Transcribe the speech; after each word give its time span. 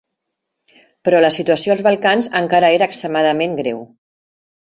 Però 1.09 1.19
la 1.23 1.29
situació 1.35 1.73
als 1.75 1.83
Balcans 1.89 2.31
encara 2.41 2.73
era 2.79 2.89
extremadament 2.93 3.55
greu. 3.61 3.87